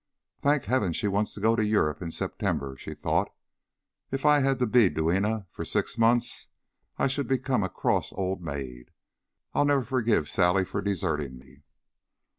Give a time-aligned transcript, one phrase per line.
[0.41, 3.29] "Thank heaven she wants to go to Europe in September," she thought.
[4.09, 6.47] "If I had to be duenna for six months,
[6.97, 8.89] I should become a cross old maid.
[9.53, 11.61] I'll never forgive Sally for deserting me."